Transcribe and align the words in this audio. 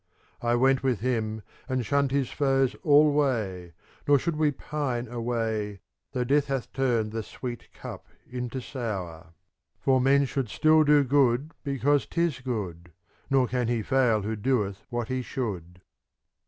I 0.41 0.55
went 0.55 0.81
with 0.81 1.01
him, 1.01 1.43
and 1.69 1.85
shunned 1.85 2.09
his 2.09 2.31
foes 2.31 2.75
alway, 2.83 3.67
^ 3.67 3.73
Nor 4.07 4.17
should 4.17 4.35
we 4.35 4.49
pine 4.49 5.07
away, 5.07 5.81
Though 6.13 6.23
Death 6.23 6.47
hath 6.47 6.73
turned 6.73 7.11
the 7.11 7.21
sweet 7.21 7.71
cup 7.71 8.07
into 8.27 8.61
sour; 8.61 9.35
For 9.79 10.01
men 10.01 10.25
should 10.25 10.49
still 10.49 10.83
do 10.83 11.03
good 11.03 11.51
because 11.63 12.07
'tis 12.07 12.39
good, 12.39 12.93
Nor 13.29 13.47
can 13.47 13.67
he 13.67 13.83
fail 13.83 14.23
who 14.23 14.35
doeth 14.35 14.83
what 14.89 15.07
he 15.07 15.21
should. 15.21 15.81